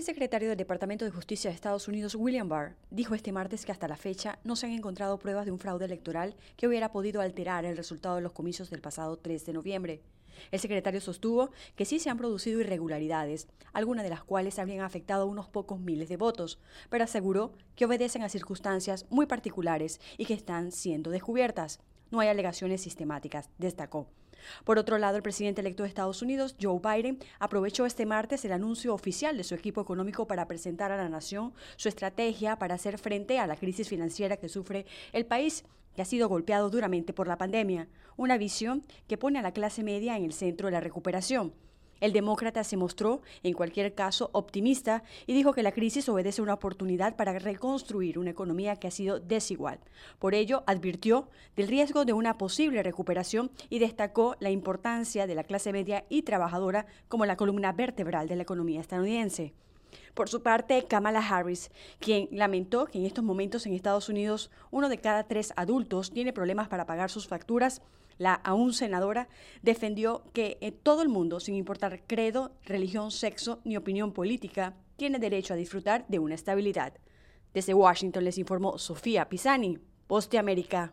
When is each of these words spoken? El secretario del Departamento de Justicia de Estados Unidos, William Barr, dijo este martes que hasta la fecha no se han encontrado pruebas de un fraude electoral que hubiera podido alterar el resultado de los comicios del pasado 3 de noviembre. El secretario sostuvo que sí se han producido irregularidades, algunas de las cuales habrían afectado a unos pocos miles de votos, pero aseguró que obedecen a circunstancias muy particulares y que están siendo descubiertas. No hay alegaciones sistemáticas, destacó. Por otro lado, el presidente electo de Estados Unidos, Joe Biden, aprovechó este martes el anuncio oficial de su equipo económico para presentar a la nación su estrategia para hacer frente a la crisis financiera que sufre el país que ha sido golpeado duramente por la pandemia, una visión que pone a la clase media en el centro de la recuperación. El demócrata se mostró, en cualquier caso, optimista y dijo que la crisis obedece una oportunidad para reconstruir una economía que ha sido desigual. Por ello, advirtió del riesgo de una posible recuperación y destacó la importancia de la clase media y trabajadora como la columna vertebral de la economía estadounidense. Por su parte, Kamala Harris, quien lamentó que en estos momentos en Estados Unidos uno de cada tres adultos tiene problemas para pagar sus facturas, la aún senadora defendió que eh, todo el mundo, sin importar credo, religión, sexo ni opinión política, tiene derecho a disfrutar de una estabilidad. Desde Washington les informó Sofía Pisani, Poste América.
El 0.00 0.06
secretario 0.06 0.48
del 0.48 0.56
Departamento 0.56 1.04
de 1.04 1.10
Justicia 1.10 1.50
de 1.50 1.54
Estados 1.54 1.86
Unidos, 1.86 2.14
William 2.14 2.48
Barr, 2.48 2.74
dijo 2.90 3.14
este 3.14 3.32
martes 3.32 3.66
que 3.66 3.72
hasta 3.72 3.86
la 3.86 3.98
fecha 3.98 4.38
no 4.44 4.56
se 4.56 4.64
han 4.64 4.72
encontrado 4.72 5.18
pruebas 5.18 5.44
de 5.44 5.52
un 5.52 5.58
fraude 5.58 5.84
electoral 5.84 6.36
que 6.56 6.66
hubiera 6.66 6.90
podido 6.90 7.20
alterar 7.20 7.66
el 7.66 7.76
resultado 7.76 8.16
de 8.16 8.22
los 8.22 8.32
comicios 8.32 8.70
del 8.70 8.80
pasado 8.80 9.18
3 9.18 9.44
de 9.44 9.52
noviembre. 9.52 10.00
El 10.52 10.58
secretario 10.58 11.02
sostuvo 11.02 11.50
que 11.76 11.84
sí 11.84 11.98
se 11.98 12.08
han 12.08 12.16
producido 12.16 12.60
irregularidades, 12.60 13.46
algunas 13.74 14.02
de 14.02 14.08
las 14.08 14.24
cuales 14.24 14.58
habrían 14.58 14.80
afectado 14.80 15.24
a 15.24 15.26
unos 15.26 15.50
pocos 15.50 15.78
miles 15.78 16.08
de 16.08 16.16
votos, 16.16 16.58
pero 16.88 17.04
aseguró 17.04 17.52
que 17.76 17.84
obedecen 17.84 18.22
a 18.22 18.30
circunstancias 18.30 19.04
muy 19.10 19.26
particulares 19.26 20.00
y 20.16 20.24
que 20.24 20.32
están 20.32 20.72
siendo 20.72 21.10
descubiertas. 21.10 21.78
No 22.10 22.20
hay 22.20 22.28
alegaciones 22.28 22.80
sistemáticas, 22.80 23.50
destacó. 23.58 24.06
Por 24.64 24.78
otro 24.78 24.98
lado, 24.98 25.16
el 25.16 25.22
presidente 25.22 25.60
electo 25.60 25.82
de 25.82 25.88
Estados 25.88 26.22
Unidos, 26.22 26.56
Joe 26.60 26.80
Biden, 26.80 27.18
aprovechó 27.38 27.86
este 27.86 28.06
martes 28.06 28.44
el 28.44 28.52
anuncio 28.52 28.94
oficial 28.94 29.36
de 29.36 29.44
su 29.44 29.54
equipo 29.54 29.80
económico 29.80 30.26
para 30.26 30.48
presentar 30.48 30.92
a 30.92 30.96
la 30.96 31.08
nación 31.08 31.52
su 31.76 31.88
estrategia 31.88 32.56
para 32.56 32.74
hacer 32.74 32.98
frente 32.98 33.38
a 33.38 33.46
la 33.46 33.56
crisis 33.56 33.88
financiera 33.88 34.36
que 34.36 34.48
sufre 34.48 34.86
el 35.12 35.26
país 35.26 35.64
que 35.94 36.02
ha 36.02 36.04
sido 36.04 36.28
golpeado 36.28 36.70
duramente 36.70 37.12
por 37.12 37.26
la 37.26 37.38
pandemia, 37.38 37.88
una 38.16 38.38
visión 38.38 38.84
que 39.08 39.18
pone 39.18 39.38
a 39.38 39.42
la 39.42 39.52
clase 39.52 39.82
media 39.82 40.16
en 40.16 40.24
el 40.24 40.32
centro 40.32 40.68
de 40.68 40.72
la 40.72 40.80
recuperación. 40.80 41.52
El 42.00 42.12
demócrata 42.12 42.64
se 42.64 42.76
mostró, 42.76 43.20
en 43.42 43.54
cualquier 43.54 43.94
caso, 43.94 44.30
optimista 44.32 45.02
y 45.26 45.34
dijo 45.34 45.52
que 45.52 45.62
la 45.62 45.72
crisis 45.72 46.08
obedece 46.08 46.42
una 46.42 46.54
oportunidad 46.54 47.16
para 47.16 47.38
reconstruir 47.38 48.18
una 48.18 48.30
economía 48.30 48.76
que 48.76 48.88
ha 48.88 48.90
sido 48.90 49.20
desigual. 49.20 49.80
Por 50.18 50.34
ello, 50.34 50.64
advirtió 50.66 51.28
del 51.56 51.68
riesgo 51.68 52.04
de 52.04 52.12
una 52.12 52.38
posible 52.38 52.82
recuperación 52.82 53.50
y 53.68 53.78
destacó 53.78 54.36
la 54.40 54.50
importancia 54.50 55.26
de 55.26 55.34
la 55.34 55.44
clase 55.44 55.72
media 55.72 56.04
y 56.08 56.22
trabajadora 56.22 56.86
como 57.08 57.26
la 57.26 57.36
columna 57.36 57.72
vertebral 57.72 58.28
de 58.28 58.36
la 58.36 58.42
economía 58.42 58.80
estadounidense. 58.80 59.52
Por 60.14 60.28
su 60.28 60.42
parte, 60.42 60.84
Kamala 60.86 61.20
Harris, 61.20 61.70
quien 61.98 62.28
lamentó 62.30 62.86
que 62.86 62.98
en 62.98 63.06
estos 63.06 63.24
momentos 63.24 63.66
en 63.66 63.74
Estados 63.74 64.08
Unidos 64.08 64.50
uno 64.70 64.88
de 64.88 64.98
cada 64.98 65.24
tres 65.24 65.52
adultos 65.56 66.10
tiene 66.10 66.32
problemas 66.32 66.68
para 66.68 66.86
pagar 66.86 67.10
sus 67.10 67.26
facturas, 67.26 67.82
la 68.18 68.34
aún 68.34 68.74
senadora 68.74 69.28
defendió 69.62 70.24
que 70.34 70.58
eh, 70.60 70.72
todo 70.72 71.00
el 71.00 71.08
mundo, 71.08 71.40
sin 71.40 71.54
importar 71.54 72.02
credo, 72.06 72.52
religión, 72.64 73.10
sexo 73.10 73.60
ni 73.64 73.76
opinión 73.78 74.12
política, 74.12 74.74
tiene 74.96 75.18
derecho 75.18 75.54
a 75.54 75.56
disfrutar 75.56 76.04
de 76.08 76.18
una 76.18 76.34
estabilidad. 76.34 76.92
Desde 77.54 77.72
Washington 77.72 78.24
les 78.24 78.36
informó 78.36 78.76
Sofía 78.76 79.28
Pisani, 79.28 79.78
Poste 80.06 80.38
América. 80.38 80.92